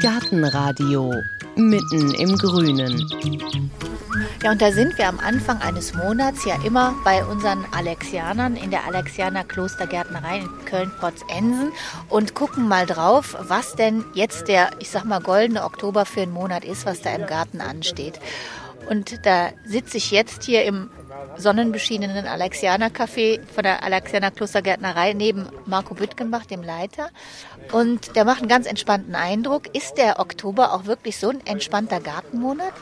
[0.00, 1.12] Gartenradio
[1.56, 3.06] mitten im Grünen.
[4.42, 8.70] Ja, und da sind wir am Anfang eines Monats ja immer bei unseren Alexianern in
[8.70, 11.72] der Alexianer Klostergärtnerei in Köln-Potzensen
[12.08, 16.32] und gucken mal drauf, was denn jetzt der, ich sag mal, goldene Oktober für einen
[16.32, 18.20] Monat ist, was da im Garten ansteht.
[18.88, 20.88] Und da sitze ich jetzt hier im
[21.36, 27.10] sonnenbeschienenen Alexianer Café von der Alexianer Klostergärtnerei neben Marco Büttgenbach, dem Leiter.
[27.72, 29.74] Und der macht einen ganz entspannten Eindruck.
[29.74, 32.72] Ist der Oktober auch wirklich so ein entspannter Gartenmonat?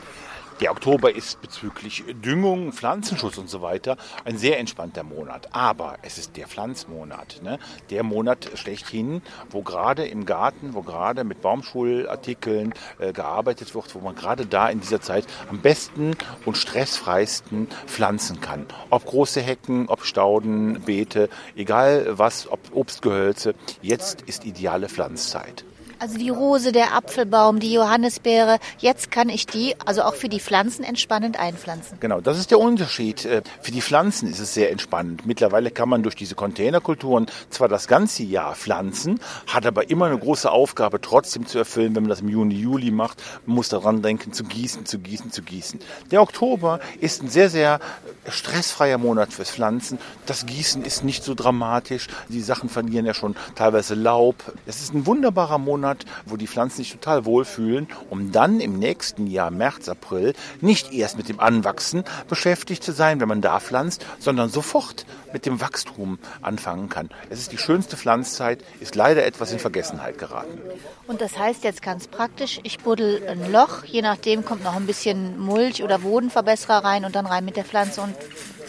[0.61, 3.95] Der Oktober ist bezüglich Düngung, Pflanzenschutz und so weiter
[4.25, 5.47] ein sehr entspannter Monat.
[5.53, 7.59] Aber es ist der Pflanzmonat, ne?
[7.89, 13.99] der Monat schlechthin, wo gerade im Garten, wo gerade mit Baumschulartikeln äh, gearbeitet wird, wo
[13.99, 18.65] man gerade da in dieser Zeit am besten und stressfreisten pflanzen kann.
[18.89, 23.55] Ob große Hecken, ob Stauden, Beete, egal was, ob Obstgehölze.
[23.81, 25.63] Jetzt ist ideale Pflanzzeit.
[25.99, 30.39] Also die Rose, der Apfelbaum, die Johannisbeere, jetzt kann ich die, also auch für die
[30.39, 31.97] Pflanzen entspannend einpflanzen.
[31.99, 33.25] Genau, das ist der Unterschied.
[33.25, 35.25] Äh, für die Pflanzen ist es sehr entspannend.
[35.25, 40.17] Mittlerweile kann man durch diese Containerkulturen zwar das ganze Jahr pflanzen, hat aber immer eine
[40.17, 43.21] große Aufgabe trotzdem zu erfüllen, wenn man das im Juni, Juli macht.
[43.45, 45.81] Man muss daran denken, zu gießen, zu gießen, zu gießen.
[46.11, 47.81] Der Oktober ist ein sehr, sehr
[48.29, 49.99] stressfreier Monat fürs Pflanzen.
[50.25, 52.07] Das Gießen ist nicht so dramatisch.
[52.29, 54.35] Die Sachen verlieren ja schon teilweise Laub.
[54.65, 58.77] Es ist ein wunderbarer Monat Monat, wo die Pflanzen sich total wohlfühlen, um dann im
[58.77, 63.59] nächsten Jahr, März, April, nicht erst mit dem Anwachsen beschäftigt zu sein, wenn man da
[63.59, 67.09] pflanzt, sondern sofort mit dem Wachstum anfangen kann.
[67.29, 70.59] Es ist die schönste Pflanzzeit, ist leider etwas in Vergessenheit geraten.
[71.07, 74.85] Und das heißt jetzt ganz praktisch, ich buddel ein Loch, je nachdem kommt noch ein
[74.85, 78.15] bisschen Mulch oder Bodenverbesserer rein und dann rein mit der Pflanze und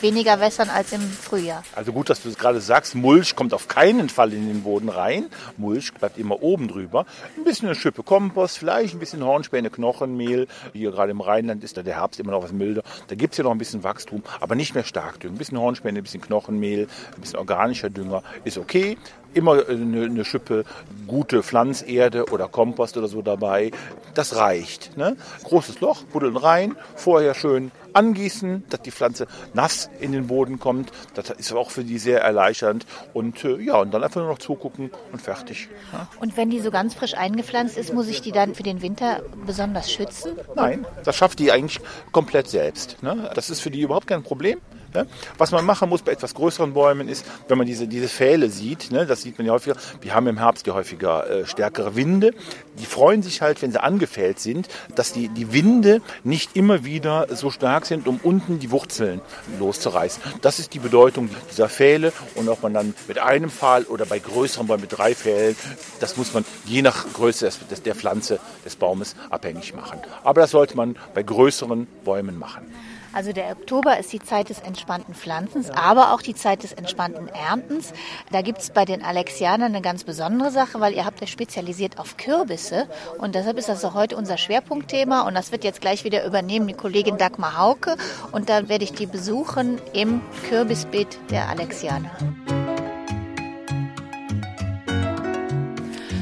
[0.02, 1.62] weniger wässern als im Frühjahr.
[1.74, 4.88] Also gut, dass du es gerade sagst, Mulch kommt auf keinen Fall in den Boden
[4.88, 5.26] rein.
[5.56, 7.06] Mulch bleibt immer oben drüber.
[7.36, 10.46] Ein bisschen eine Schippe Kompost, vielleicht ein bisschen Hornspäne, Knochenmehl.
[10.72, 12.82] Hier gerade im Rheinland ist da der Herbst immer noch was milder.
[13.08, 15.36] Da gibt es ja noch ein bisschen Wachstum, aber nicht mehr stark düngen.
[15.36, 18.96] Ein bisschen Hornspäne, ein bisschen Knochenmehl, ein bisschen organischer Dünger ist okay
[19.34, 20.64] immer eine, eine Schippe
[21.06, 23.70] gute Pflanzerde oder Kompost oder so dabei.
[24.14, 24.96] Das reicht.
[24.96, 25.16] Ne?
[25.44, 30.90] Großes Loch, buddeln rein, vorher schön angießen, dass die Pflanze nass in den Boden kommt.
[31.14, 32.86] Das ist auch für die sehr erleichternd.
[33.12, 35.68] Und äh, ja, und dann einfach nur noch zugucken und fertig.
[35.92, 36.08] Ja.
[36.20, 39.22] Und wenn die so ganz frisch eingepflanzt ist, muss ich die dann für den Winter
[39.46, 40.32] besonders schützen?
[40.54, 41.80] Nein, das schafft die eigentlich
[42.12, 43.02] komplett selbst.
[43.02, 43.30] Ne?
[43.34, 44.60] Das ist für die überhaupt kein Problem.
[44.94, 45.06] Ne?
[45.38, 48.90] Was man machen muss bei etwas größeren Bäumen ist, wenn man diese, diese Pfähle sieht,
[48.90, 52.32] ne, das sieht man ja häufiger, wir haben im Herbst ja häufiger äh, stärkere Winde.
[52.78, 57.26] Die freuen sich halt, wenn sie angefällt sind, dass die, die Winde nicht immer wieder
[57.34, 59.20] so stark sind, um unten die Wurzeln
[59.58, 60.22] loszureißen.
[60.40, 64.18] Das ist die Bedeutung dieser Pfähle und ob man dann mit einem Pfahl oder bei
[64.18, 65.56] größeren Bäumen mit drei Pfählen,
[66.00, 70.00] das muss man je nach Größe des, des, der Pflanze des Baumes abhängig machen.
[70.24, 72.66] Aber das sollte man bei größeren Bäumen machen.
[73.12, 77.28] Also der Oktober ist die Zeit des entspannten Pflanzens, aber auch die Zeit des entspannten
[77.28, 77.92] Erntens.
[78.30, 81.98] Da gibt es bei den Alexianern eine ganz besondere Sache, weil ihr habt euch spezialisiert
[81.98, 82.88] auf Kürbisse
[83.18, 86.68] und deshalb ist das auch heute unser Schwerpunktthema und das wird jetzt gleich wieder übernehmen
[86.68, 87.96] die Kollegin Dagmar Hauke
[88.30, 92.10] und da werde ich die besuchen im Kürbisbeet der Alexianer.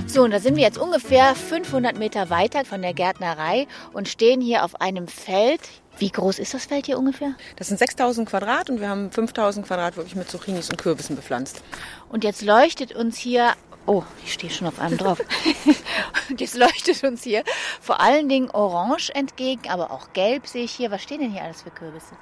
[0.07, 4.41] So, und da sind wir jetzt ungefähr 500 Meter weiter von der Gärtnerei und stehen
[4.41, 5.61] hier auf einem Feld.
[5.99, 7.35] Wie groß ist das Feld hier ungefähr?
[7.57, 11.63] Das sind 6000 Quadrat und wir haben 5000 Quadrat wirklich mit Zucchinis und Kürbissen bepflanzt.
[12.09, 13.55] Und jetzt leuchtet uns hier
[13.89, 15.19] Oh, ich stehe schon auf einem drauf.
[16.29, 17.43] und jetzt leuchtet uns hier
[17.81, 20.91] vor allen Dingen Orange entgegen, aber auch Gelb sehe ich hier.
[20.91, 22.15] Was stehen denn hier alles für Kürbisse?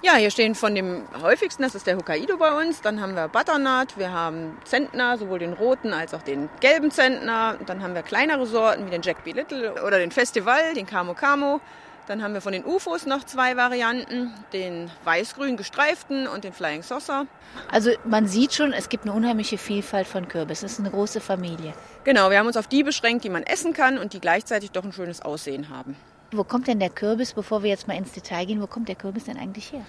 [0.00, 2.80] Ja, hier stehen von dem häufigsten, das ist der Hokkaido bei uns.
[2.80, 7.58] Dann haben wir Butternut, wir haben Zentner, sowohl den roten als auch den gelben Zentner.
[7.66, 9.32] Dann haben wir kleinere Sorten wie den Jack B.
[9.32, 11.60] Little oder den Festival, den Camo Camo.
[12.08, 16.82] Dann haben wir von den UFOs noch zwei Varianten, den weiß-grün gestreiften und den Flying
[16.82, 17.26] Saucer.
[17.70, 20.66] Also man sieht schon, es gibt eine unheimliche Vielfalt von Kürbissen.
[20.66, 21.74] Es ist eine große Familie.
[22.04, 24.84] Genau, wir haben uns auf die beschränkt, die man essen kann und die gleichzeitig doch
[24.84, 25.96] ein schönes Aussehen haben.
[26.34, 28.94] Wo kommt denn der Kürbis, bevor wir jetzt mal ins Detail gehen, wo kommt der
[28.94, 29.84] Kürbis denn eigentlich her?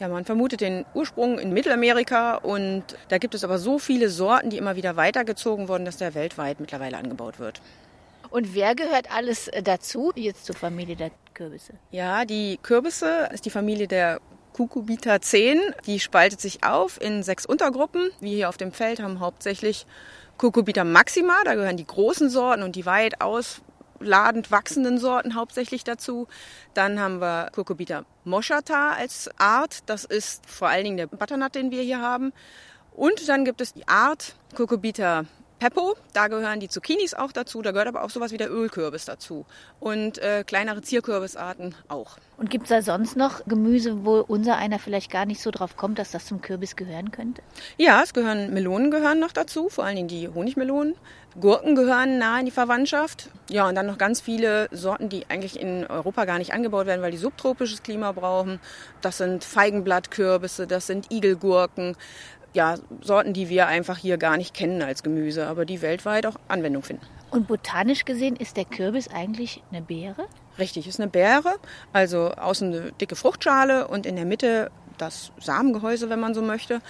[0.00, 4.48] Ja, man vermutet den Ursprung in Mittelamerika und da gibt es aber so viele Sorten,
[4.48, 7.60] die immer wieder weitergezogen wurden, dass der weltweit mittlerweile angebaut wird.
[8.30, 11.74] Und wer gehört alles äh, dazu, jetzt zur Familie der Kürbisse?
[11.90, 14.20] Ja, die Kürbisse ist die Familie der
[14.52, 15.60] Cucurbita 10.
[15.86, 18.10] Die spaltet sich auf in sechs Untergruppen.
[18.20, 19.86] Wir hier auf dem Feld haben hauptsächlich
[20.36, 26.28] Cucurbita maxima, da gehören die großen Sorten und die weit ausladend wachsenden Sorten hauptsächlich dazu.
[26.74, 31.72] Dann haben wir Cucurbita moschata als Art, das ist vor allen Dingen der Butternut, den
[31.72, 32.32] wir hier haben.
[32.92, 35.24] Und dann gibt es die Art Cucurbita
[35.58, 39.04] Peppo, da gehören die Zucchinis auch dazu, da gehört aber auch sowas wie der Ölkürbis
[39.04, 39.44] dazu
[39.80, 42.16] und äh, kleinere Zierkürbisarten auch.
[42.36, 45.76] Und gibt es da sonst noch Gemüse, wo unser einer vielleicht gar nicht so drauf
[45.76, 47.42] kommt, dass das zum Kürbis gehören könnte?
[47.76, 50.94] Ja, es gehören Melonen gehören noch dazu, vor allen Dingen die Honigmelonen.
[51.40, 53.28] Gurken gehören nah in die Verwandtschaft.
[53.50, 57.02] Ja, und dann noch ganz viele Sorten, die eigentlich in Europa gar nicht angebaut werden,
[57.02, 58.60] weil die subtropisches Klima brauchen.
[59.00, 61.96] Das sind Feigenblattkürbisse, das sind Igelgurken,
[62.54, 66.36] ja, Sorten, die wir einfach hier gar nicht kennen als Gemüse, aber die weltweit auch
[66.48, 67.06] Anwendung finden.
[67.30, 70.26] Und botanisch gesehen ist der Kürbis eigentlich eine Beere?
[70.58, 71.54] Richtig, ist eine Beere,
[71.92, 76.80] also außen eine dicke Fruchtschale und in der Mitte das Samengehäuse, wenn man so möchte.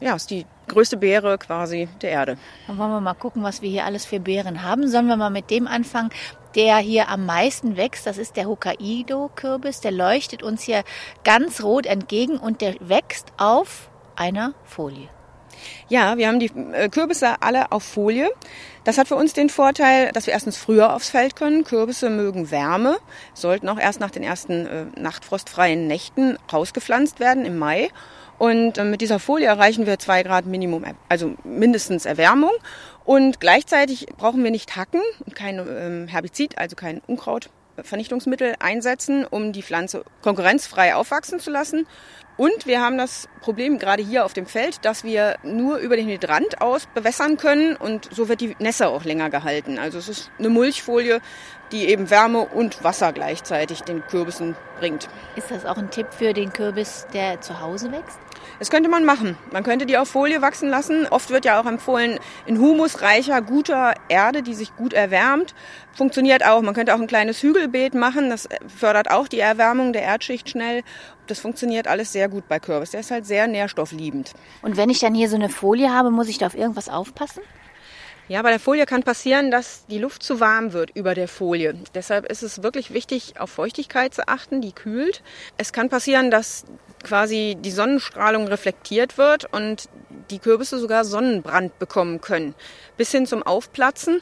[0.00, 2.36] Ja, ist die größte Beere quasi der Erde.
[2.66, 4.88] Dann wollen wir mal gucken, was wir hier alles für Beeren haben.
[4.88, 6.10] Sollen wir mal mit dem anfangen,
[6.54, 8.06] der hier am meisten wächst?
[8.06, 9.80] Das ist der Hokkaido-Kürbis.
[9.80, 10.84] Der leuchtet uns hier
[11.24, 15.08] ganz rot entgegen und der wächst auf einer Folie.
[15.88, 18.30] Ja, wir haben die äh, Kürbisse alle auf Folie.
[18.84, 21.64] Das hat für uns den Vorteil, dass wir erstens früher aufs Feld können.
[21.64, 22.98] Kürbisse mögen Wärme,
[23.34, 27.90] sollten auch erst nach den ersten äh, nachtfrostfreien Nächten rausgepflanzt werden im Mai.
[28.38, 32.52] Und äh, mit dieser Folie erreichen wir zwei Grad Minimum, also mindestens Erwärmung.
[33.04, 39.52] Und gleichzeitig brauchen wir nicht hacken und kein ähm, Herbizid, also kein Unkrautvernichtungsmittel einsetzen, um
[39.52, 41.86] die Pflanze konkurrenzfrei aufwachsen zu lassen.
[42.36, 46.06] Und wir haben das Problem gerade hier auf dem Feld, dass wir nur über den
[46.06, 49.78] Hydrant aus bewässern können und so wird die Nässe auch länger gehalten.
[49.78, 51.20] Also es ist eine Mulchfolie,
[51.72, 55.08] die eben Wärme und Wasser gleichzeitig den Kürbissen bringt.
[55.34, 58.18] Ist das auch ein Tipp für den Kürbis, der zu Hause wächst?
[58.58, 59.36] Das könnte man machen.
[59.52, 61.06] Man könnte die auf Folie wachsen lassen.
[61.08, 65.54] Oft wird ja auch empfohlen, in humusreicher, guter Erde, die sich gut erwärmt.
[65.92, 66.62] Funktioniert auch.
[66.62, 68.30] Man könnte auch ein kleines Hügelbeet machen.
[68.30, 70.82] Das fördert auch die Erwärmung der Erdschicht schnell.
[71.26, 72.92] Das funktioniert alles sehr gut bei Kürbis.
[72.92, 74.32] Der ist halt sehr nährstoffliebend.
[74.62, 77.42] Und wenn ich dann hier so eine Folie habe, muss ich da auf irgendwas aufpassen?
[78.28, 81.76] Ja, bei der Folie kann passieren, dass die Luft zu warm wird über der Folie.
[81.94, 85.22] Deshalb ist es wirklich wichtig, auf Feuchtigkeit zu achten, die kühlt.
[85.58, 86.64] Es kann passieren, dass
[87.04, 89.88] quasi die Sonnenstrahlung reflektiert wird und
[90.30, 92.56] die Kürbisse sogar Sonnenbrand bekommen können,
[92.96, 94.20] bis hin zum Aufplatzen.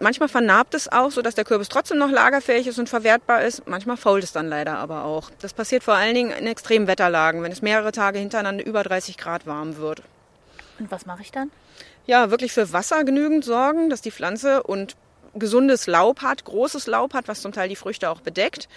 [0.00, 3.68] Manchmal vernarbt es auch, sodass der Kürbis trotzdem noch lagerfähig ist und verwertbar ist.
[3.68, 5.30] Manchmal fault es dann leider aber auch.
[5.40, 9.16] Das passiert vor allen Dingen in extremen Wetterlagen, wenn es mehrere Tage hintereinander über 30
[9.16, 10.02] Grad warm wird.
[10.78, 11.50] Und was mache ich dann?
[12.06, 14.96] Ja, wirklich für Wasser genügend sorgen, dass die Pflanze und
[15.34, 18.68] gesundes Laub hat, großes Laub hat, was zum Teil die Früchte auch bedeckt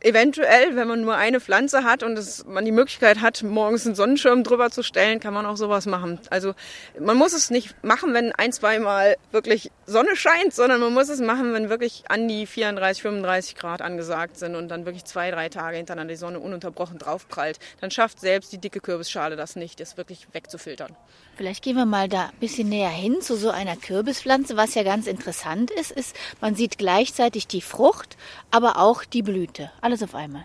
[0.00, 3.94] eventuell, wenn man nur eine Pflanze hat und es, man die Möglichkeit hat, morgens einen
[3.94, 6.20] Sonnenschirm drüber zu stellen, kann man auch sowas machen.
[6.30, 6.54] Also
[7.00, 11.20] man muss es nicht machen, wenn ein, zweimal wirklich Sonne scheint, sondern man muss es
[11.20, 15.48] machen, wenn wirklich an die 34, 35 Grad angesagt sind und dann wirklich zwei, drei
[15.48, 17.60] Tage hintereinander die Sonne ununterbrochen draufprallt.
[17.80, 20.96] Dann schafft selbst die dicke Kürbisschale das nicht, das wirklich wegzufiltern.
[21.36, 24.56] Vielleicht gehen wir mal da ein bisschen näher hin zu so einer Kürbispflanze.
[24.56, 28.16] Was ja ganz interessant ist, ist, man sieht gleichzeitig die Frucht,
[28.50, 29.70] aber auch die Blüte.
[29.80, 30.44] Alles auf einmal.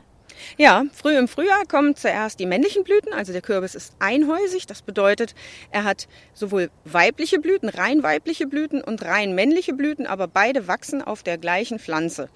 [0.58, 3.14] Ja, früh im Frühjahr kommen zuerst die männlichen Blüten.
[3.14, 4.68] Also der Kürbis ist einhäusig.
[4.68, 5.36] Das bedeutet,
[5.72, 11.02] er hat sowohl weibliche Blüten, rein weibliche Blüten und rein männliche Blüten, aber beide wachsen
[11.02, 12.30] auf der gleichen Pflanze.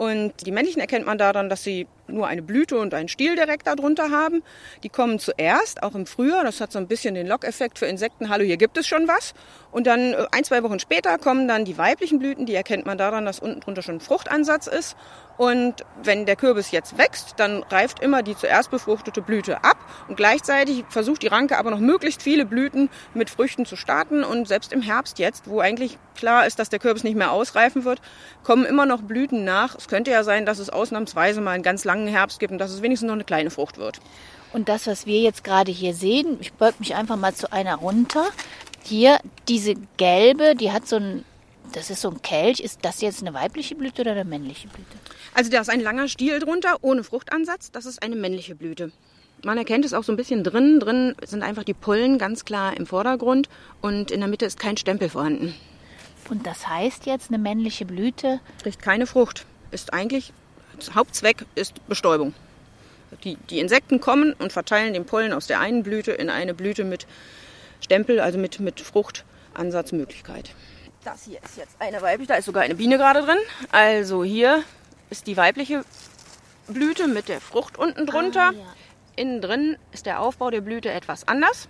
[0.00, 3.66] Und die männlichen erkennt man daran, dass sie nur eine Blüte und einen Stiel direkt
[3.66, 4.42] darunter haben.
[4.82, 6.42] Die kommen zuerst, auch im Frühjahr.
[6.42, 8.30] Das hat so ein bisschen den Lockeffekt für Insekten.
[8.30, 9.34] Hallo, hier gibt es schon was.
[9.70, 12.46] Und dann äh, ein, zwei Wochen später kommen dann die weiblichen Blüten.
[12.46, 14.96] Die erkennt man daran, dass unten drunter schon ein Fruchtansatz ist.
[15.36, 19.78] Und wenn der Kürbis jetzt wächst, dann reift immer die zuerst befruchtete Blüte ab.
[20.08, 24.24] Und gleichzeitig versucht die Ranke aber noch möglichst viele Blüten mit Früchten zu starten.
[24.24, 27.84] Und selbst im Herbst jetzt, wo eigentlich klar ist, dass der Kürbis nicht mehr ausreifen
[27.84, 28.02] wird,
[28.42, 29.76] kommen immer noch Blüten nach.
[29.76, 32.70] Es könnte ja sein, dass es ausnahmsweise mal einen ganz langen Herbst gibt und dass
[32.70, 34.00] es wenigstens noch eine kleine Frucht wird.
[34.52, 37.76] Und das, was wir jetzt gerade hier sehen, ich beug mich einfach mal zu einer
[37.76, 38.24] runter.
[38.82, 39.18] Hier,
[39.48, 41.24] diese gelbe, die hat so ein,
[41.72, 42.60] das ist so ein Kelch.
[42.60, 44.96] Ist das jetzt eine weibliche Blüte oder eine männliche Blüte?
[45.34, 47.70] Also da ist ein langer Stiel drunter, ohne Fruchtansatz.
[47.70, 48.90] Das ist eine männliche Blüte.
[49.44, 50.80] Man erkennt es auch so ein bisschen drin.
[50.80, 53.48] Drin sind einfach die Pollen ganz klar im Vordergrund
[53.80, 55.54] und in der Mitte ist kein Stempel vorhanden.
[56.28, 59.46] Und das heißt jetzt, eine männliche Blüte Kriegt keine Frucht.
[59.70, 60.32] Ist eigentlich,
[60.94, 62.34] Hauptzweck ist Bestäubung.
[63.24, 66.84] Die, die Insekten kommen und verteilen den Pollen aus der einen Blüte in eine Blüte
[66.84, 67.06] mit
[67.80, 70.54] Stempel, also mit, mit Fruchtansatzmöglichkeit.
[71.04, 73.38] Das hier ist jetzt eine weibliche, da ist sogar eine Biene gerade drin.
[73.72, 74.62] Also hier
[75.08, 75.84] ist die weibliche
[76.68, 78.50] Blüte mit der Frucht unten drunter.
[78.50, 78.74] Ah, ja.
[79.16, 81.68] Innen drin ist der Aufbau der Blüte etwas anders.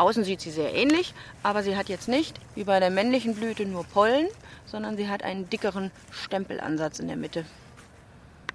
[0.00, 3.66] Außen sieht sie sehr ähnlich, aber sie hat jetzt nicht wie bei der männlichen Blüte
[3.66, 4.26] nur Pollen,
[4.66, 7.44] sondern sie hat einen dickeren Stempelansatz in der Mitte.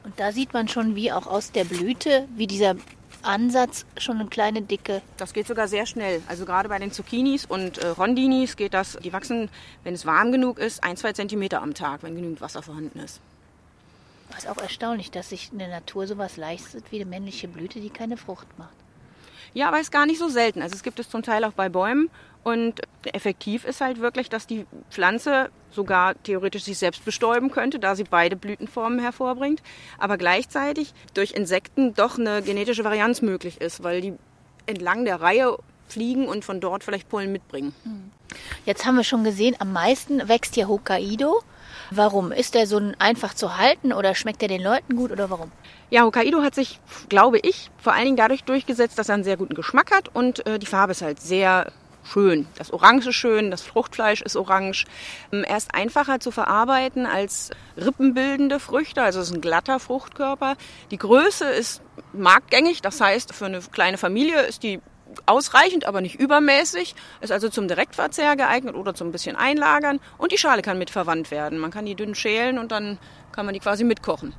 [0.03, 2.75] Und da sieht man schon, wie auch aus der Blüte, wie dieser
[3.23, 5.01] Ansatz schon eine kleine Dicke.
[5.17, 6.21] Das geht sogar sehr schnell.
[6.27, 9.49] Also gerade bei den Zucchinis und äh, Rondinis geht das, die wachsen,
[9.83, 13.19] wenn es warm genug ist, ein, zwei Zentimeter am Tag, wenn genügend Wasser vorhanden ist.
[14.37, 17.89] Ist auch erstaunlich, dass sich in der Natur sowas leistet wie eine männliche Blüte, die
[17.89, 18.75] keine Frucht macht.
[19.55, 20.61] Ja, aber ist gar nicht so selten.
[20.61, 22.09] Also es gibt es zum Teil auch bei Bäumen.
[22.43, 27.95] Und effektiv ist halt wirklich, dass die Pflanze sogar theoretisch sich selbst bestäuben könnte, da
[27.95, 29.63] sie beide Blütenformen hervorbringt.
[29.97, 34.13] Aber gleichzeitig durch Insekten doch eine genetische Varianz möglich ist, weil die
[34.67, 35.57] entlang der Reihe
[35.87, 37.73] fliegen und von dort vielleicht Pollen mitbringen.
[38.65, 41.41] Jetzt haben wir schon gesehen, am meisten wächst hier Hokkaido.
[41.91, 42.31] Warum?
[42.31, 45.51] Ist der so einfach zu halten oder schmeckt er den Leuten gut oder warum?
[45.89, 49.37] Ja, Hokkaido hat sich, glaube ich, vor allen Dingen dadurch durchgesetzt, dass er einen sehr
[49.37, 51.71] guten Geschmack hat und äh, die Farbe ist halt sehr
[52.03, 52.47] schön.
[52.57, 54.85] Das Orange ist schön, das Fruchtfleisch ist orange.
[55.31, 60.55] Ähm, er ist einfacher zu verarbeiten als rippenbildende Früchte, also es ist ein glatter Fruchtkörper.
[60.91, 61.81] Die Größe ist
[62.13, 64.79] marktgängig, das heißt, für eine kleine Familie ist die
[65.25, 66.95] ausreichend, aber nicht übermäßig.
[67.21, 69.99] Ist also zum Direktverzehr geeignet oder zum bisschen einlagern.
[70.17, 71.59] Und die Schale kann mitverwandt werden.
[71.59, 72.97] Man kann die dünn schälen und dann
[73.31, 74.33] kann man die quasi mitkochen.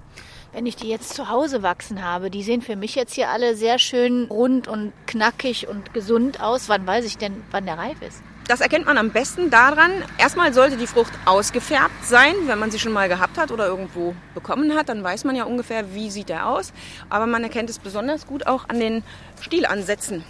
[0.53, 3.57] Wenn ich die jetzt zu Hause wachsen habe, die sehen für mich jetzt hier alle
[3.57, 6.69] sehr schön rund und knackig und gesund aus.
[6.69, 8.23] Wann weiß ich denn, wann der reif ist?
[8.49, 12.79] Das erkennt man am besten daran, erstmal sollte die Frucht ausgefärbt sein, wenn man sie
[12.79, 16.31] schon mal gehabt hat oder irgendwo bekommen hat, dann weiß man ja ungefähr, wie sieht
[16.31, 16.73] er aus.
[17.11, 19.03] Aber man erkennt es besonders gut auch an den
[19.41, 20.25] Stielansätzen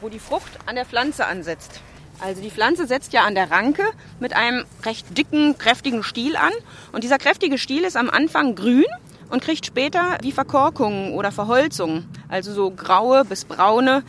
[0.00, 1.80] wo die Frucht an der Pflanze ansetzt.
[2.20, 3.84] Also die Pflanze setzt ja an der Ranke
[4.18, 6.52] mit einem recht dicken, kräftigen Stiel an.
[6.92, 8.86] Und dieser kräftige Stiel ist am Anfang grün
[9.30, 14.02] und kriegt später wie Verkorkungen oder Verholzungen, also so graue bis braune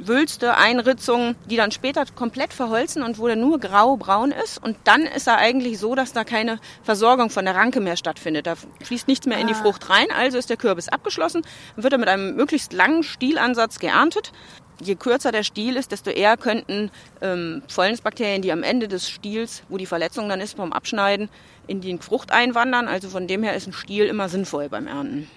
[0.00, 4.62] Wülste, Einritzungen, die dann später komplett verholzen und wo der nur grau-braun ist.
[4.62, 8.46] Und dann ist er eigentlich so, dass da keine Versorgung von der Ranke mehr stattfindet.
[8.46, 9.62] Da fließt nichts mehr in die Ah.
[9.62, 11.42] Frucht rein, also ist der Kürbis abgeschlossen.
[11.76, 14.32] Wird er mit einem möglichst langen Stielansatz geerntet.
[14.80, 19.62] Je kürzer der Stiel ist, desto eher könnten ähm, Fäulnisbakterien, die am Ende des Stiels,
[19.68, 21.28] wo die Verletzung dann ist beim Abschneiden,
[21.66, 22.86] in die Frucht einwandern.
[22.86, 25.28] Also von dem her ist ein Stiel immer sinnvoll beim Ernten.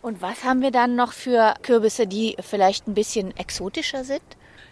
[0.00, 4.22] Und was haben wir dann noch für Kürbisse, die vielleicht ein bisschen exotischer sind?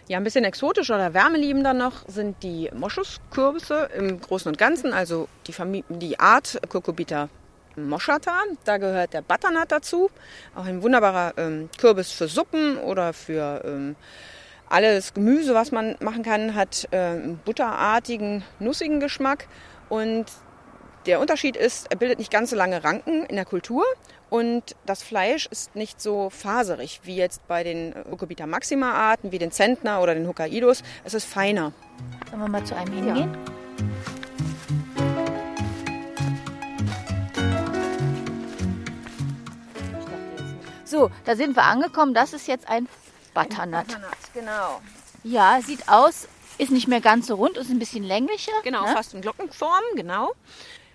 [0.09, 5.29] Ja, ein bisschen exotischer oder wärmeliebender noch sind die Moschuskürbisse im Großen und Ganzen, also
[5.47, 7.29] die, Familie, die Art Cucurbita
[7.75, 8.33] moschata.
[8.65, 10.09] Da gehört der Butternut dazu,
[10.55, 13.95] auch ein wunderbarer ähm, Kürbis für Suppen oder für ähm,
[14.69, 19.47] alles Gemüse, was man machen kann, hat äh, einen butterartigen, nussigen Geschmack
[19.89, 20.25] und
[21.05, 23.83] der Unterschied ist, er bildet nicht ganz so lange Ranken in der Kultur
[24.29, 29.39] und das Fleisch ist nicht so faserig wie jetzt bei den Cucurbita maxima Arten, wie
[29.39, 30.83] den Zentner oder den Hokkaidos.
[31.03, 31.73] Es ist feiner.
[32.29, 33.37] Sollen wir mal zu einem hingehen?
[40.91, 42.13] So, da sind wir angekommen.
[42.13, 42.89] Das ist jetzt ein
[43.33, 43.85] Butternut.
[44.33, 44.81] Genau.
[45.23, 48.51] Ja, sieht aus, ist nicht mehr ganz so rund, ist ein bisschen länglicher.
[48.65, 48.91] Genau, ne?
[48.91, 50.33] fast in Glockenform, genau.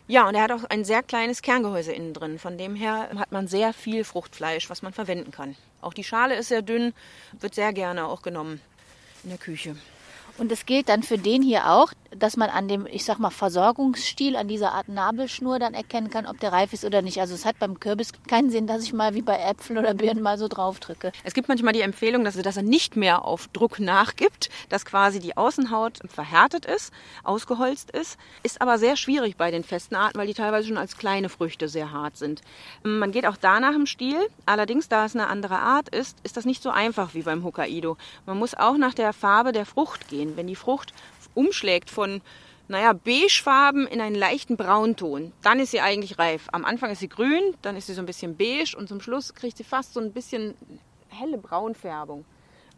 [0.06, 2.38] Ja, und er hat auch ein sehr kleines Kerngehäuse innen drin.
[2.38, 5.56] Von dem her hat man sehr viel Fruchtfleisch, was man verwenden kann.
[5.80, 6.92] Auch die Schale ist sehr dünn,
[7.32, 8.60] wird sehr gerne auch genommen
[9.24, 9.76] in der Küche.
[10.38, 13.30] Und es gilt dann für den hier auch, dass man an dem, ich sag mal,
[13.30, 17.20] Versorgungsstiel, an dieser Art Nabelschnur dann erkennen kann, ob der reif ist oder nicht.
[17.20, 20.22] Also es hat beim Kürbis keinen Sinn, dass ich mal wie bei Äpfeln oder Birnen
[20.22, 21.12] mal so drauf drücke.
[21.24, 25.20] Es gibt manchmal die Empfehlung, dass, dass er nicht mehr auf Druck nachgibt, dass quasi
[25.20, 28.18] die Außenhaut verhärtet ist, ausgeholzt ist.
[28.42, 31.68] Ist aber sehr schwierig bei den festen Arten, weil die teilweise schon als kleine Früchte
[31.68, 32.42] sehr hart sind.
[32.82, 34.18] Man geht auch danach im Stiel.
[34.46, 37.96] Allerdings, da es eine andere Art ist, ist das nicht so einfach wie beim Hokkaido.
[38.26, 40.25] Man muss auch nach der Farbe der Frucht gehen.
[40.34, 40.92] Wenn die Frucht
[41.34, 42.22] umschlägt von
[42.68, 45.32] naja, beigefarben in einen leichten Braunton.
[45.42, 46.48] Dann ist sie eigentlich reif.
[46.50, 49.34] Am Anfang ist sie grün, dann ist sie so ein bisschen beige und zum Schluss
[49.34, 50.54] kriegt sie fast so ein bisschen
[51.08, 52.24] helle Braunfärbung.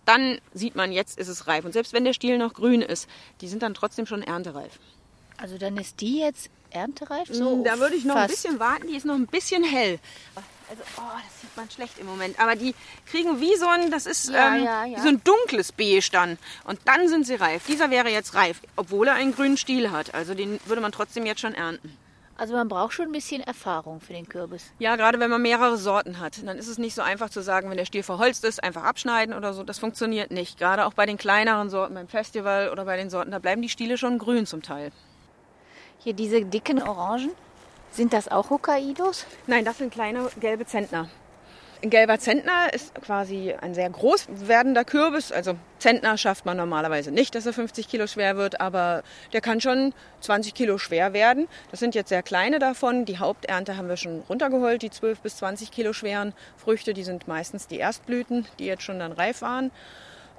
[0.05, 1.65] Dann sieht man, jetzt ist es reif.
[1.65, 3.09] Und selbst wenn der Stiel noch grün ist,
[3.41, 4.79] die sind dann trotzdem schon erntereif.
[5.39, 7.29] Also dann ist die jetzt erntereif?
[7.31, 8.43] So Mm, da würde ich noch ein fast.
[8.43, 9.99] bisschen warten, die ist noch ein bisschen hell.
[10.71, 12.39] Also, oh, das sieht man schlecht im Moment.
[12.39, 12.75] Aber die
[13.11, 15.01] kriegen wie so ein, das ist Ja, ähm, ja, ja.
[15.01, 16.39] so ein dunkles Beige dann.
[16.65, 17.67] Und dann sind sie reif.
[17.67, 20.15] Dieser wäre jetzt reif, obwohl er einen grünen Stiel hat.
[20.15, 21.97] Also den würde man trotzdem jetzt schon ernten.
[22.37, 24.71] Also man braucht schon ein bisschen Erfahrung für den Kürbis.
[24.79, 27.69] Ja, gerade wenn man mehrere Sorten hat, dann ist es nicht so einfach zu sagen,
[27.69, 29.65] wenn der Stiel verholzt ist, einfach abschneiden oder so.
[29.65, 30.57] Das funktioniert nicht.
[30.57, 33.69] Gerade auch bei den kleineren Sorten beim Festival oder bei den Sorten, da bleiben die
[33.69, 34.93] Stiele schon grün zum Teil.
[35.99, 37.33] Hier diese dicken Orangen,
[37.91, 39.27] sind das auch Hokkaidos?
[39.47, 41.09] Nein, das sind kleine gelbe Zentner.
[41.81, 45.31] Ein gelber Zentner ist quasi ein sehr groß werdender Kürbis.
[45.31, 49.61] Also Zentner schafft man normalerweise nicht, dass er 50 Kilo schwer wird, aber der kann
[49.61, 51.47] schon 20 Kilo schwer werden.
[51.71, 53.05] Das sind jetzt sehr kleine davon.
[53.05, 56.95] Die Haupternte haben wir schon runtergeholt, die 12 bis 20 Kilo schweren Früchte.
[56.95, 59.71] Die sind meistens die Erstblüten, die jetzt schon dann reif waren.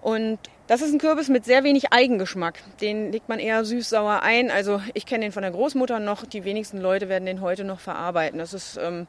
[0.01, 2.59] Und das ist ein Kürbis mit sehr wenig Eigengeschmack.
[2.79, 4.51] Den legt man eher süß-sauer ein.
[4.51, 6.25] Also ich kenne den von der Großmutter noch.
[6.25, 8.39] Die wenigsten Leute werden den heute noch verarbeiten.
[8.39, 9.07] Das ist ähm,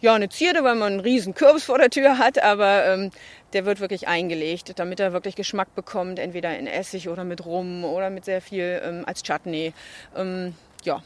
[0.00, 3.10] ja, eine Zierde, weil man einen riesen Kürbis vor der Tür hat, aber ähm,
[3.52, 7.84] der wird wirklich eingelegt, damit er wirklich Geschmack bekommt, entweder in Essig oder mit Rum
[7.84, 9.72] oder mit sehr viel ähm, als Chutney.
[10.16, 10.54] Ähm,
[10.84, 11.02] ja.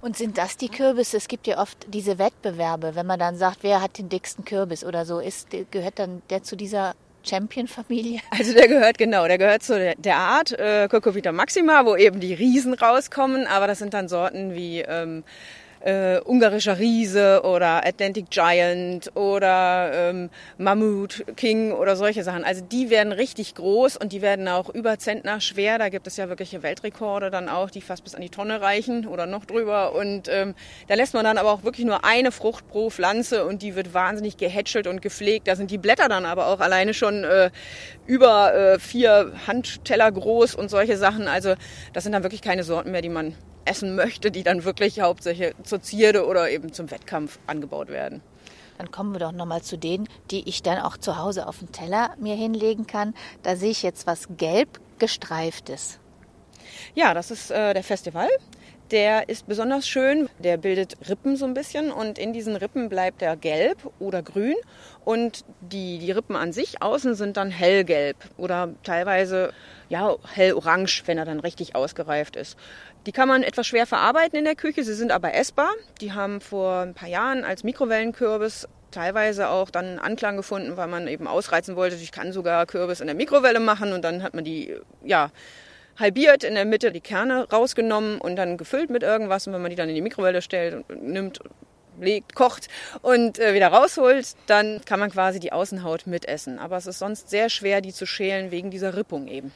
[0.00, 1.16] Und sind das die Kürbisse?
[1.16, 4.84] Es gibt ja oft diese Wettbewerbe, wenn man dann sagt, wer hat den dicksten Kürbis
[4.84, 5.18] oder so.
[5.18, 6.94] Ist, gehört dann der zu dieser
[7.28, 8.20] Champion-Familie?
[8.30, 12.34] Also der gehört genau, der gehört zu der, Art äh, Cocovita Maxima, wo eben die
[12.34, 15.24] Riesen rauskommen, aber das sind dann Sorten wie ähm,
[15.80, 22.44] äh, ungarischer Riese oder Atlantic Giant oder ähm, Mammut King oder solche Sachen.
[22.44, 25.78] Also die werden richtig groß und die werden auch über Zentner schwer.
[25.78, 29.06] Da gibt es ja wirkliche Weltrekorde dann auch, die fast bis an die Tonne reichen
[29.06, 29.94] oder noch drüber.
[29.94, 30.54] Und ähm,
[30.88, 33.94] da lässt man dann aber auch wirklich nur eine Frucht pro Pflanze und die wird
[33.94, 35.48] wahnsinnig gehätschelt und gepflegt.
[35.48, 37.50] Da sind die Blätter dann aber auch alleine schon äh,
[38.06, 41.28] über äh, vier Handteller groß und solche Sachen.
[41.28, 41.54] Also
[41.92, 43.34] das sind dann wirklich keine Sorten mehr, die man
[43.68, 48.22] essen möchte, die dann wirklich hauptsächlich zur Zierde oder eben zum Wettkampf angebaut werden.
[48.78, 51.72] Dann kommen wir doch nochmal zu denen, die ich dann auch zu Hause auf dem
[51.72, 53.14] Teller mir hinlegen kann.
[53.42, 55.98] Da sehe ich jetzt was gelb gestreiftes.
[56.94, 58.28] Ja, das ist äh, der Festival.
[58.90, 60.30] Der ist besonders schön.
[60.38, 64.54] Der bildet Rippen so ein bisschen und in diesen Rippen bleibt er gelb oder grün
[65.04, 69.52] und die, die Rippen an sich außen sind dann hellgelb oder teilweise
[69.90, 72.56] ja hellorange, wenn er dann richtig ausgereift ist.
[73.06, 75.70] Die kann man etwas schwer verarbeiten in der Küche, sie sind aber essbar.
[76.00, 81.08] Die haben vor ein paar Jahren als Mikrowellenkürbis teilweise auch dann Anklang gefunden, weil man
[81.08, 84.44] eben ausreizen wollte, ich kann sogar Kürbis in der Mikrowelle machen und dann hat man
[84.44, 84.74] die,
[85.04, 85.30] ja,
[85.98, 89.46] halbiert, in der Mitte die Kerne rausgenommen und dann gefüllt mit irgendwas.
[89.46, 91.40] Und wenn man die dann in die Mikrowelle stellt und nimmt,
[92.00, 92.68] legt, kocht
[93.02, 96.58] und äh, wieder rausholt, dann kann man quasi die Außenhaut mitessen.
[96.58, 99.52] Aber es ist sonst sehr schwer, die zu schälen wegen dieser Rippung eben.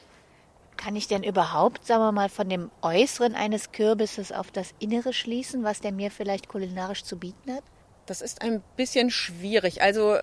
[0.77, 5.13] Kann ich denn überhaupt, sagen wir mal, von dem Äußeren eines Kürbisses auf das Innere
[5.13, 7.63] schließen, was der mir vielleicht kulinarisch zu bieten hat?
[8.05, 9.81] Das ist ein bisschen schwierig.
[9.81, 10.17] Also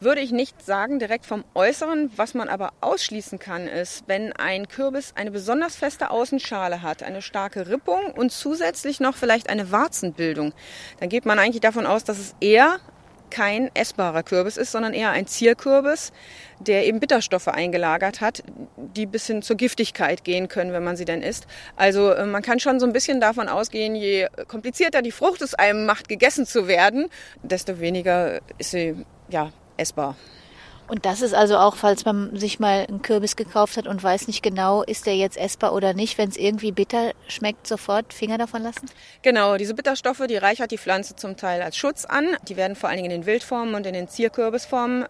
[0.00, 2.10] würde ich nicht sagen direkt vom Äußeren.
[2.16, 7.22] Was man aber ausschließen kann, ist, wenn ein Kürbis eine besonders feste Außenschale hat, eine
[7.22, 10.52] starke Rippung und zusätzlich noch vielleicht eine Warzenbildung,
[11.00, 12.78] dann geht man eigentlich davon aus, dass es eher
[13.30, 16.12] kein essbarer Kürbis ist, sondern eher ein Zierkürbis,
[16.60, 18.42] der eben Bitterstoffe eingelagert hat,
[18.76, 21.46] die bis hin zur Giftigkeit gehen können, wenn man sie denn isst.
[21.76, 25.54] Also äh, man kann schon so ein bisschen davon ausgehen, je komplizierter die Frucht es
[25.54, 27.08] einem macht, gegessen zu werden,
[27.42, 30.16] desto weniger ist sie ja essbar.
[30.88, 34.26] Und das ist also auch, falls man sich mal einen Kürbis gekauft hat und weiß
[34.26, 38.38] nicht genau, ist der jetzt essbar oder nicht, wenn es irgendwie bitter schmeckt, sofort Finger
[38.38, 38.86] davon lassen?
[39.20, 42.36] Genau, diese Bitterstoffe, die reichert die Pflanze zum Teil als Schutz an.
[42.48, 45.04] Die werden vor allen Dingen in den Wildformen und in den Zierkürbisformen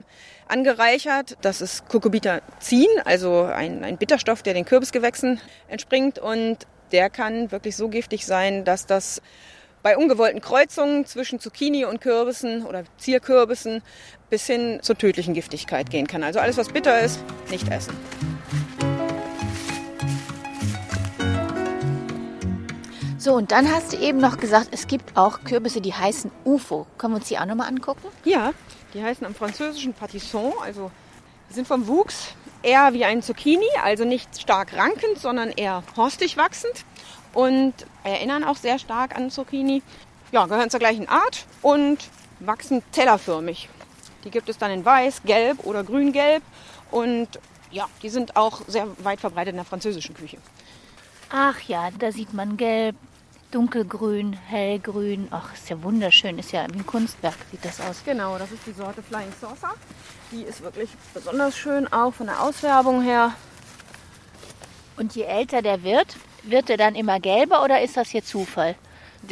[0.48, 1.36] angereichert.
[1.42, 7.76] Das ist Cucurbitazin, also ein, ein Bitterstoff, der den Kürbisgewächsen entspringt und der kann wirklich
[7.76, 9.22] so giftig sein, dass das
[9.82, 13.82] bei ungewollten Kreuzungen zwischen Zucchini und Kürbissen oder Zierkürbissen
[14.30, 16.22] bis hin zur tödlichen Giftigkeit gehen kann.
[16.22, 17.94] Also alles, was bitter ist, nicht essen.
[23.18, 26.86] So, und dann hast du eben noch gesagt, es gibt auch Kürbisse, die heißen UFO.
[26.96, 28.06] Können wir uns die auch nochmal angucken?
[28.24, 28.52] Ja,
[28.94, 30.90] die heißen am französischen Patisson, also
[31.50, 32.28] sind vom Wuchs
[32.62, 36.84] eher wie ein Zucchini, also nicht stark rankend, sondern eher horstig wachsend
[37.34, 39.82] und erinnern auch sehr stark an Zucchini.
[40.32, 41.98] Ja, gehören zur gleichen Art und
[42.40, 43.68] wachsen tellerförmig.
[44.24, 46.42] Die gibt es dann in weiß, gelb oder grün-gelb
[46.90, 47.28] und
[47.70, 50.38] ja, die sind auch sehr weit verbreitet in der französischen Küche.
[51.30, 52.96] Ach ja, da sieht man gelb,
[53.50, 55.28] dunkelgrün, hellgrün.
[55.30, 58.02] Ach, ist ja wunderschön, ist ja wie ein Kunstwerk sieht das aus.
[58.04, 59.74] Genau, das ist die Sorte Flying Saucer.
[60.30, 63.32] Die ist wirklich besonders schön, auch von der Ausfärbung her.
[64.96, 68.76] Und je älter der wird, wird er dann immer gelber oder ist das hier Zufall?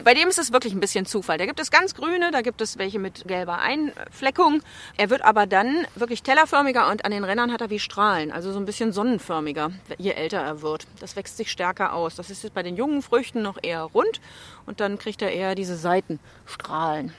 [0.03, 1.39] Bei dem ist es wirklich ein bisschen Zufall.
[1.39, 4.61] Da gibt es ganz grüne, da gibt es welche mit gelber Einfleckung.
[4.97, 8.53] Er wird aber dann wirklich tellerförmiger und an den Rändern hat er wie Strahlen, also
[8.53, 10.87] so ein bisschen sonnenförmiger, je älter er wird.
[10.99, 12.17] Das wächst sich stärker aus.
[12.17, 14.21] Das ist jetzt bei den jungen Früchten noch eher rund
[14.67, 17.13] und dann kriegt er eher diese Seitenstrahlen.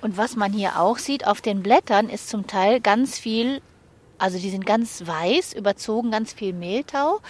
[0.00, 3.60] Und was man hier auch sieht, auf den Blättern ist zum Teil ganz viel,
[4.18, 7.20] also die sind ganz weiß, überzogen, ganz viel Mehltau.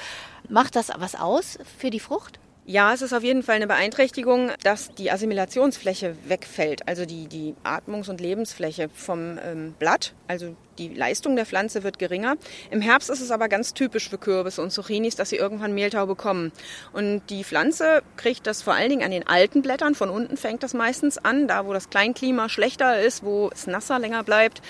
[0.48, 2.38] Macht das was aus für die Frucht?
[2.68, 7.54] Ja, es ist auf jeden Fall eine Beeinträchtigung, dass die Assimilationsfläche wegfällt, also die, die
[7.62, 10.14] Atmungs- und Lebensfläche vom ähm, Blatt.
[10.26, 12.34] Also die Leistung der Pflanze wird geringer.
[12.72, 16.06] Im Herbst ist es aber ganz typisch für Kürbisse und Zucchinis, dass sie irgendwann Mehltau
[16.06, 16.50] bekommen.
[16.92, 19.94] Und die Pflanze kriegt das vor allen Dingen an den alten Blättern.
[19.94, 24.00] Von unten fängt das meistens an, da wo das Kleinklima schlechter ist, wo es nasser
[24.00, 24.60] länger bleibt.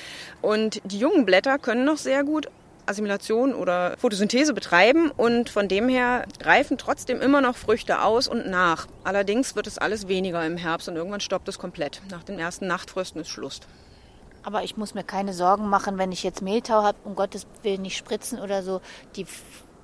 [0.43, 2.49] Und die jungen Blätter können noch sehr gut
[2.87, 8.49] Assimilation oder Photosynthese betreiben und von dem her greifen trotzdem immer noch Früchte aus und
[8.49, 8.87] nach.
[9.05, 12.03] Allerdings wird es alles weniger im Herbst und irgendwann stoppt es komplett.
[12.11, 13.61] Nach den ersten Nachtfrösten ist Schluss.
[14.43, 17.83] Aber ich muss mir keine Sorgen machen, wenn ich jetzt Mehltau habe, um Gottes Willen
[17.83, 18.81] nicht spritzen oder so.
[19.17, 19.27] Die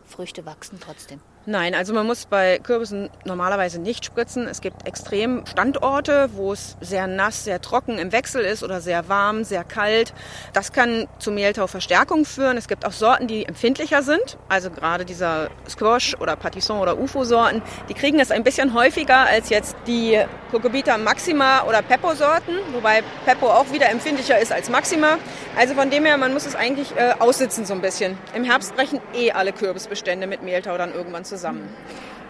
[0.04, 1.20] Früchte wachsen trotzdem.
[1.44, 4.46] Nein, also man muss bei Kürbissen normalerweise nicht spritzen.
[4.46, 9.09] Es gibt extrem Standorte, wo es sehr nass, sehr trocken im Wechsel ist oder sehr
[9.09, 10.14] warm, sehr kalt.
[10.52, 12.57] Das kann zu Mehltauverstärkung führen.
[12.57, 14.38] Es gibt auch Sorten, die empfindlicher sind.
[14.48, 19.48] Also gerade dieser Squash oder Patisson oder UFO-Sorten, die kriegen es ein bisschen häufiger als
[19.48, 20.20] jetzt die
[20.52, 25.18] Cucurbita Maxima oder Peppo-Sorten, wobei Peppo auch wieder empfindlicher ist als Maxima.
[25.59, 28.16] Also von dem her, man muss es eigentlich äh, aussitzen so ein bisschen.
[28.33, 31.32] Im Herbst brechen eh alle Kürbisbestände mit Mehltau dann irgendwann zusammen.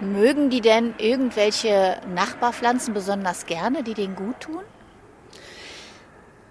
[0.01, 4.63] Mögen die denn irgendwelche Nachbarpflanzen besonders gerne, die denen gut tun?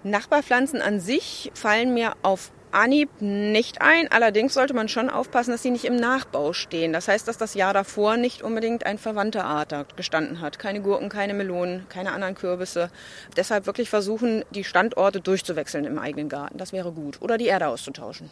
[0.04, 4.10] Nachbarpflanzen an sich fallen mir auf Anhieb nicht ein.
[4.10, 6.92] Allerdings sollte man schon aufpassen, dass sie nicht im Nachbau stehen.
[6.92, 10.58] Das heißt, dass das Jahr davor nicht unbedingt ein verwandter Art gestanden hat.
[10.58, 12.90] Keine Gurken, keine Melonen, keine anderen Kürbisse.
[13.36, 16.56] Deshalb wirklich versuchen, die Standorte durchzuwechseln im eigenen Garten.
[16.56, 17.20] Das wäre gut.
[17.20, 18.30] Oder die Erde auszutauschen.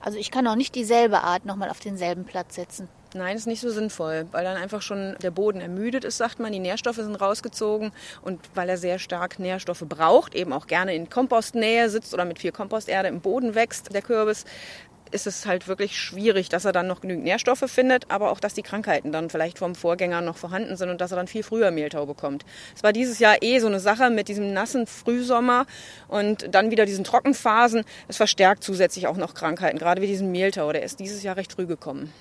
[0.00, 2.88] Also ich kann auch nicht dieselbe Art nochmal auf denselben Platz setzen.
[3.14, 6.52] Nein, ist nicht so sinnvoll, weil dann einfach schon der Boden ermüdet ist, sagt man.
[6.52, 7.90] Die Nährstoffe sind rausgezogen
[8.20, 12.38] und weil er sehr stark Nährstoffe braucht, eben auch gerne in Kompostnähe sitzt oder mit
[12.38, 14.44] viel Komposterde im Boden wächst, der Kürbis,
[15.10, 18.54] ist es halt wirklich schwierig, dass er dann noch genügend Nährstoffe findet, aber auch, dass
[18.54, 21.70] die Krankheiten dann vielleicht vom Vorgänger noch vorhanden sind und dass er dann viel früher
[21.70, 22.44] Mehltau bekommt.
[22.76, 25.66] Es war dieses Jahr eh so eine Sache mit diesem nassen Frühsommer
[26.08, 27.84] und dann wieder diesen Trockenphasen.
[28.08, 30.72] Es verstärkt zusätzlich auch noch Krankheiten, gerade wie diesen Mehltau.
[30.72, 32.12] Der ist dieses Jahr recht früh gekommen.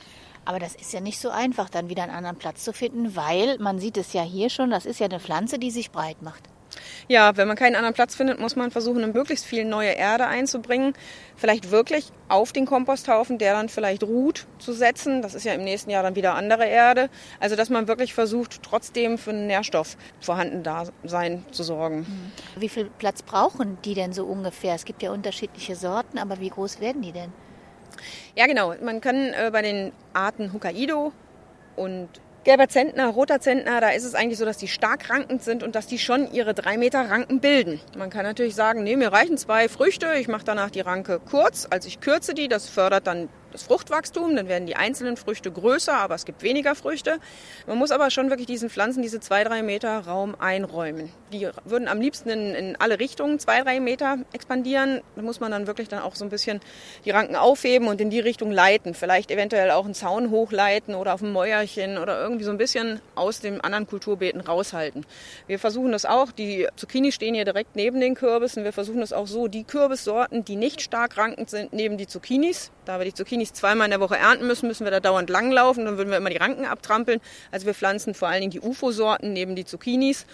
[0.48, 3.58] Aber das ist ja nicht so einfach, dann wieder einen anderen Platz zu finden, weil
[3.60, 6.42] man sieht es ja hier schon, das ist ja eine Pflanze, die sich breit macht.
[7.10, 10.94] Ja, wenn man keinen anderen Platz findet, muss man versuchen, möglichst viel neue Erde einzubringen.
[11.36, 15.22] Vielleicht wirklich auf den Komposthaufen, der dann vielleicht ruht, zu setzen.
[15.22, 17.10] Das ist ja im nächsten Jahr dann wieder andere Erde.
[17.42, 20.64] Also, dass man wirklich versucht, trotzdem für einen Nährstoff vorhanden
[21.04, 22.32] sein zu sorgen.
[22.56, 24.76] Wie viel Platz brauchen die denn so ungefähr?
[24.76, 27.34] Es gibt ja unterschiedliche Sorten, aber wie groß werden die denn?
[28.36, 28.74] Ja, genau.
[28.82, 31.12] Man kann äh, bei den Arten Hokkaido
[31.76, 32.10] und
[32.48, 35.76] Gelber Zentner, roter Zentner, da ist es eigentlich so, dass die stark rankend sind und
[35.76, 37.82] dass die schon ihre drei Meter Ranken bilden.
[37.98, 41.68] Man kann natürlich sagen, nee, mir reichen zwei Früchte, ich mache danach die Ranke kurz,
[41.70, 45.94] also ich kürze die, das fördert dann das Fruchtwachstum, dann werden die einzelnen Früchte größer,
[45.94, 47.18] aber es gibt weniger Früchte.
[47.66, 51.12] Man muss aber schon wirklich diesen Pflanzen diese zwei, drei Meter Raum einräumen.
[51.34, 55.02] Die würden am liebsten in, in alle Richtungen zwei, drei Meter expandieren.
[55.16, 56.60] Da muss man dann wirklich dann auch so ein bisschen
[57.04, 58.94] die Ranken aufheben und in die Richtung leiten.
[58.94, 63.02] Vielleicht eventuell auch einen Zaun hochleiten oder auf ein Mäuerchen oder irgendwie so ein bisschen
[63.16, 65.04] aus den anderen Kulturbeeten raushalten.
[65.48, 66.32] Wir versuchen das auch.
[66.32, 68.64] Die Zucchini stehen hier direkt neben den Kürbissen.
[68.64, 72.72] Wir versuchen das auch so, die Kürbissorten, die nicht stark rankend sind, neben die Zucchinis.
[72.86, 75.30] Da wir die Zucchinis nicht zweimal in der Woche ernten müssen, müssen wir da dauernd
[75.30, 75.86] langlaufen.
[75.86, 77.22] Dann würden wir immer die Ranken abtrampeln.
[77.52, 80.26] Also wir pflanzen vor allen Dingen die UFO-Sorten neben die Zucchinis,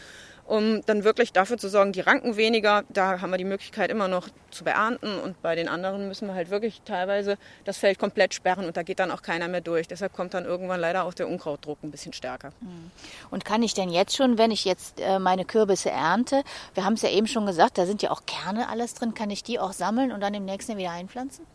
[0.45, 2.83] um dann wirklich dafür zu sorgen, die Ranken weniger.
[2.89, 5.19] Da haben wir die Möglichkeit immer noch zu beernten.
[5.19, 8.81] Und bei den anderen müssen wir halt wirklich teilweise das Feld komplett sperren und da
[8.81, 9.87] geht dann auch keiner mehr durch.
[9.87, 12.51] Deshalb kommt dann irgendwann leider auch der Unkrautdruck ein bisschen stärker.
[12.61, 12.91] Hm.
[13.29, 16.93] Und kann ich denn jetzt schon, wenn ich jetzt äh, meine Kürbisse ernte, wir haben
[16.93, 19.59] es ja eben schon gesagt, da sind ja auch Kerne alles drin, kann ich die
[19.59, 21.45] auch sammeln und dann im nächsten Jahr wieder einpflanzen?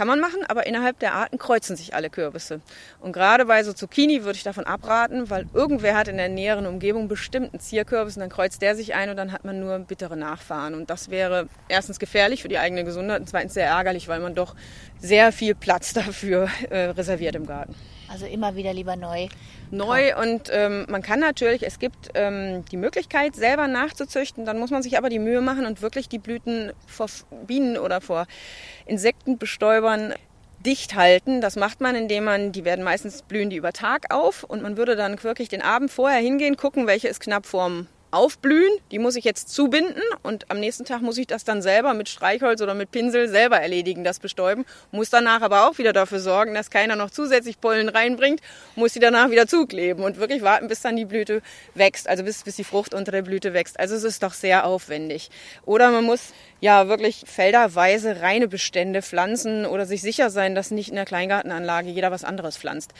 [0.00, 2.62] Kann man machen, aber innerhalb der Arten kreuzen sich alle Kürbisse.
[3.00, 6.64] Und gerade bei so Zucchini würde ich davon abraten, weil irgendwer hat in der näheren
[6.64, 9.78] Umgebung bestimmt einen Zierkürbis und dann kreuzt der sich ein und dann hat man nur
[9.80, 10.72] bittere Nachfahren.
[10.72, 14.34] Und das wäre erstens gefährlich für die eigene Gesundheit und zweitens sehr ärgerlich, weil man
[14.34, 14.56] doch
[15.00, 17.74] sehr viel Platz dafür äh, reserviert im Garten.
[18.08, 19.28] Also immer wieder lieber neu.
[19.70, 24.44] Neu und ähm, man kann natürlich, es gibt ähm, die Möglichkeit, selber nachzuzüchten.
[24.44, 27.06] Dann muss man sich aber die Mühe machen und wirklich die Blüten vor
[27.46, 28.26] Bienen oder vor
[28.86, 30.14] Insektenbestäubern
[30.64, 31.40] dicht halten.
[31.40, 34.76] Das macht man, indem man, die werden meistens blühen die über Tag auf und man
[34.76, 38.72] würde dann wirklich den Abend vorher hingehen, gucken, welche ist knapp vorm aufblühen.
[38.90, 42.08] Die muss ich jetzt zubinden und am nächsten Tag muss ich das dann selber mit
[42.08, 44.64] Streichholz oder mit Pinsel selber erledigen, das bestäuben.
[44.90, 48.40] Muss danach aber auch wieder dafür sorgen, dass keiner noch zusätzlich Pollen reinbringt,
[48.76, 51.42] muss sie danach wieder zukleben und wirklich warten, bis dann die Blüte
[51.74, 53.78] wächst, also bis, bis die Frucht unter der Blüte wächst.
[53.78, 55.30] Also es ist doch sehr aufwendig.
[55.64, 60.90] Oder man muss ja wirklich felderweise reine Bestände pflanzen oder sich sicher sein, dass nicht
[60.90, 62.92] in der Kleingartenanlage jeder was anderes pflanzt.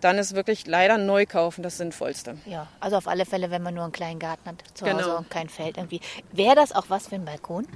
[0.00, 2.38] Dann ist wirklich leider neu kaufen das Sinnvollste.
[2.46, 4.98] Ja, also auf alle Fälle, wenn man nur einen kleinen Garten hat, zu Genau.
[4.98, 6.00] Hause und kein Feld irgendwie.
[6.32, 7.66] Wäre das auch was für einen Balkon?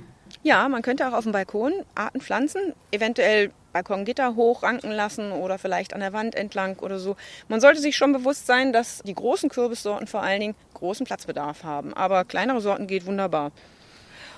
[0.43, 5.95] Ja, man könnte auch auf dem Balkon Arten pflanzen, eventuell Balkongitter hochranken lassen oder vielleicht
[5.95, 7.17] an der Wand entlang oder so.
[7.49, 11.65] Man sollte sich schon bewusst sein, dass die großen Kürbissorten vor allen Dingen großen Platzbedarf
[11.65, 11.95] haben.
[11.95, 13.53] Aber kleinere Sorten geht wunderbar.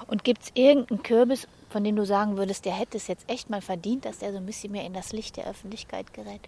[0.07, 3.51] Und gibt es irgendeinen Kürbis, von dem du sagen würdest, der hätte es jetzt echt
[3.51, 6.41] mal verdient, dass der so ein bisschen mehr in das Licht der Öffentlichkeit gerät?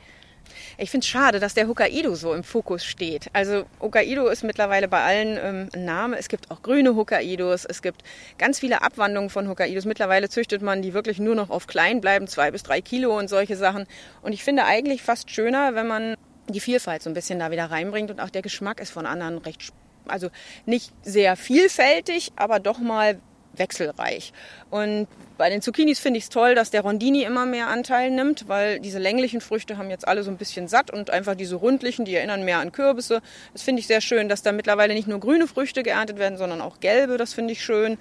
[0.79, 3.29] Ich finde es schade, dass der Hokkaido so im Fokus steht.
[3.33, 6.19] Also Hokkaido ist mittlerweile bei allen ähm, ein Name.
[6.19, 7.65] Es gibt auch grüne Hokkaidos.
[7.65, 8.03] Es gibt
[8.39, 9.85] ganz viele Abwandlungen von Hokkaidos.
[9.85, 13.29] Mittlerweile züchtet man die wirklich nur noch auf klein bleiben, zwei bis drei Kilo und
[13.29, 13.87] solche Sachen.
[14.23, 16.17] Und ich finde eigentlich fast schöner, wenn man
[16.49, 19.39] die Vielfalt so ein bisschen da wieder reinbringt und auch der Geschmack ist von anderen
[19.39, 19.73] recht,
[20.07, 20.31] also
[20.65, 23.21] nicht sehr vielfältig, aber doch mal
[23.59, 24.33] wechselreich.
[24.71, 25.07] Und
[25.39, 28.81] bei den Zucchinis finde ich es toll, dass der Rondini immer mehr Anteil nimmt, weil
[28.81, 32.15] diese länglichen Früchte haben jetzt alle so ein bisschen satt und einfach diese rundlichen, die
[32.15, 33.21] erinnern mehr an Kürbisse.
[33.53, 36.61] Das finde ich sehr schön, dass da mittlerweile nicht nur grüne Früchte geerntet werden, sondern
[36.61, 37.19] auch gelbe.
[37.19, 37.99] Das finde ich schön.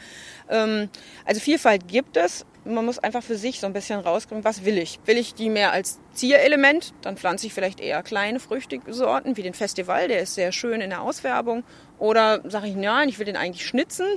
[0.50, 0.90] Ähm,
[1.26, 2.46] also Vielfalt gibt es.
[2.64, 5.00] Man muss einfach für sich so ein bisschen rauskriegen, was will ich?
[5.06, 6.94] Will ich die mehr als Zierelement?
[7.02, 10.90] Dann pflanze ich vielleicht eher kleine Früchtesorten wie den Festival, der ist sehr schön in
[10.90, 11.64] der Ausfärbung.
[12.00, 14.08] Oder sage ich, nein, ich will den eigentlich schnitzen,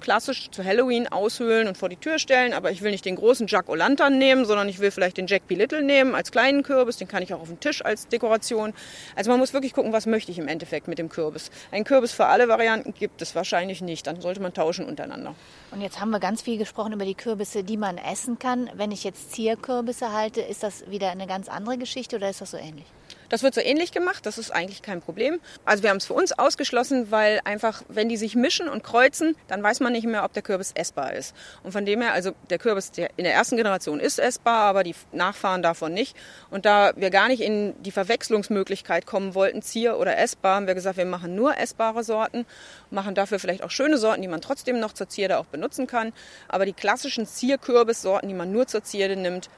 [0.00, 3.46] klassisch zu Halloween aushöhlen und vor die Tür stellen, aber ich will nicht den großen
[3.46, 5.54] Jack O'Lantern nehmen, sondern ich will vielleicht den Jack P.
[5.54, 8.72] Little nehmen als kleinen Kürbis, den kann ich auch auf den Tisch als Dekoration.
[9.16, 11.50] Also man muss wirklich gucken, was möchte ich im Endeffekt mit dem Kürbis.
[11.72, 15.34] Ein Kürbis für alle Varianten gibt es wahrscheinlich nicht, dann sollte man tauschen untereinander.
[15.70, 18.70] Und jetzt haben wir ganz viel gesprochen über die Kürbisse, die man essen kann.
[18.74, 22.52] Wenn ich jetzt Zierkürbisse halte, ist das wieder eine ganz andere Geschichte oder ist das
[22.52, 22.86] so ähnlich?
[23.34, 25.40] Das wird so ähnlich gemacht, das ist eigentlich kein Problem.
[25.64, 29.34] Also wir haben es für uns ausgeschlossen, weil einfach, wenn die sich mischen und kreuzen,
[29.48, 31.34] dann weiß man nicht mehr, ob der Kürbis essbar ist.
[31.64, 34.84] Und von dem her, also der Kürbis der in der ersten Generation ist essbar, aber
[34.84, 36.16] die Nachfahren davon nicht.
[36.48, 40.76] Und da wir gar nicht in die Verwechslungsmöglichkeit kommen wollten, Zier oder essbar, haben wir
[40.76, 42.46] gesagt, wir machen nur essbare Sorten,
[42.90, 46.12] machen dafür vielleicht auch schöne Sorten, die man trotzdem noch zur Zierde auch benutzen kann.
[46.46, 49.50] Aber die klassischen Zierkürbissorten, die man nur zur Zierde nimmt,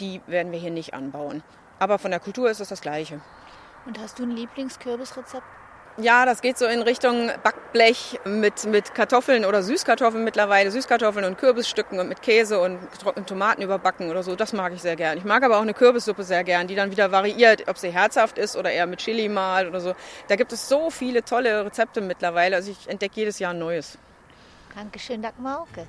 [0.00, 1.42] die werden wir hier nicht anbauen.
[1.78, 3.20] Aber von der Kultur ist es das Gleiche.
[3.86, 5.44] Und hast du ein Lieblingskürbisrezept?
[5.96, 11.38] Ja, das geht so in Richtung Backblech mit, mit Kartoffeln oder Süßkartoffeln mittlerweile, Süßkartoffeln und
[11.38, 14.34] Kürbisstücken und mit Käse und getrockneten Tomaten überbacken oder so.
[14.34, 15.18] Das mag ich sehr gern.
[15.18, 18.38] Ich mag aber auch eine Kürbissuppe sehr gern, die dann wieder variiert, ob sie herzhaft
[18.38, 19.94] ist oder eher mit Chili mal oder so.
[20.26, 22.56] Da gibt es so viele tolle Rezepte mittlerweile.
[22.56, 23.96] Also ich entdecke jedes Jahr ein neues.
[24.74, 25.86] Dankeschön, Dagmar Auke.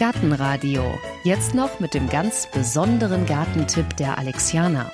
[0.00, 0.98] Gartenradio.
[1.24, 4.90] Jetzt noch mit dem ganz besonderen Gartentipp der Alexianer.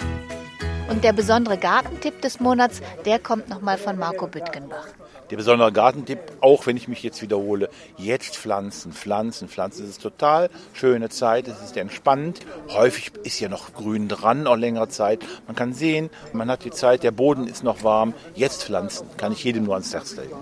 [0.91, 4.89] Und der besondere Gartentipp des Monats, der kommt nochmal von Marco Büttgenbach.
[5.31, 9.85] Der besondere Gartentipp, auch wenn ich mich jetzt wiederhole, jetzt pflanzen, pflanzen, pflanzen.
[9.85, 12.41] Es ist total schöne Zeit, es ist entspannend.
[12.71, 15.21] Häufig ist ja noch Grün dran, auch längere Zeit.
[15.47, 18.13] Man kann sehen, man hat die Zeit, der Boden ist noch warm.
[18.35, 20.35] Jetzt pflanzen, kann ich jedem nur ans Herz legen.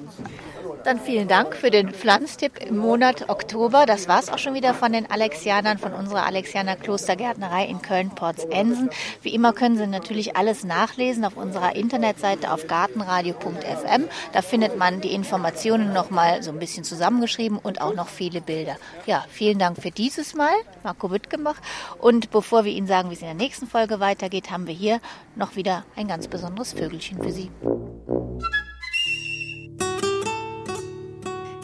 [0.85, 3.87] Dann vielen Dank für den Pflanztipp im Monat Oktober.
[3.87, 8.90] Das war's auch schon wieder von den Alexianern, von unserer Alexianer Klostergärtnerei in Köln-Porz-Ensen.
[9.22, 14.05] Wie immer können Sie natürlich alles nachlesen auf unserer Internetseite auf gartenradio.fm.
[14.33, 18.77] Da findet man die Informationen nochmal so ein bisschen zusammengeschrieben und auch noch viele Bilder.
[19.07, 21.57] Ja, vielen Dank für dieses Mal, Marco Wittgemach.
[21.98, 25.00] Und bevor wir Ihnen sagen, wie es in der nächsten Folge weitergeht, haben wir hier
[25.37, 27.50] noch wieder ein ganz besonderes Vögelchen für Sie.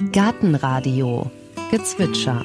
[0.08, 1.30] Gartenradio.
[1.70, 2.42] Gezwitscher.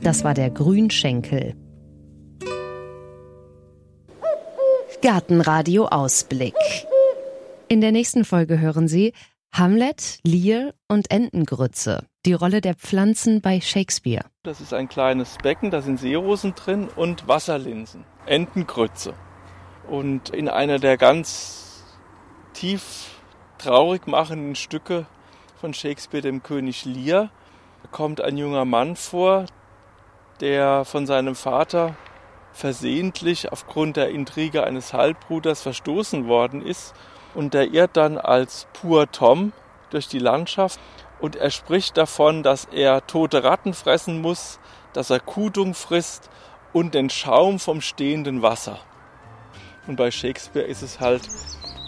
[0.00, 1.54] Das war der Grünschenkel.
[5.02, 6.54] Gartenradio Ausblick.
[7.68, 9.12] In der nächsten Folge hören Sie
[9.52, 12.06] Hamlet, Lear und Entengrütze.
[12.24, 14.24] Die Rolle der Pflanzen bei Shakespeare.
[14.44, 19.14] Das ist ein kleines Becken, da sind Seerosen drin und Wasserlinsen, Entengrütze.
[19.88, 21.84] Und in einer der ganz
[22.52, 23.20] tief
[23.58, 25.06] traurig machenden Stücke
[25.60, 27.30] von Shakespeare, dem König Lear,
[27.90, 29.46] kommt ein junger Mann vor,
[30.40, 31.96] der von seinem Vater
[32.52, 36.94] versehentlich aufgrund der Intrige eines Halbbruders verstoßen worden ist
[37.34, 39.52] und der irrt dann als Pur Tom
[39.90, 40.80] durch die Landschaft
[41.20, 44.58] und er spricht davon, dass er tote Ratten fressen muss,
[44.92, 46.30] dass er Kudung frisst
[46.72, 48.78] und den Schaum vom stehenden Wasser.
[49.86, 51.22] Und bei Shakespeare ist es halt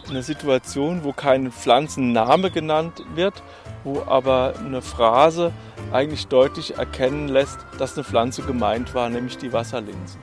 [0.08, 3.42] eine Situation, wo kein Pflanzenname genannt wird,
[3.84, 5.52] wo aber eine Phrase
[5.92, 10.20] eigentlich deutlich erkennen lässt, dass eine Pflanze gemeint war, nämlich die Wasserlinsen.